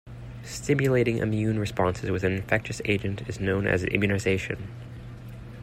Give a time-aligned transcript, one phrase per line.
[0.45, 4.67] Stimulating immune responses with an infectious agent is known as "immunization".